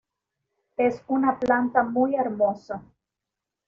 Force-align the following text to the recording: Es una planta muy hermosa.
Es 0.77 1.03
una 1.07 1.37
planta 1.37 1.83
muy 1.83 2.15
hermosa. 2.15 2.81